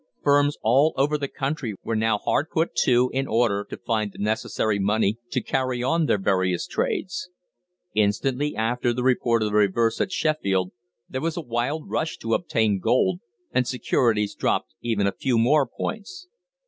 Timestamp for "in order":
3.13-3.63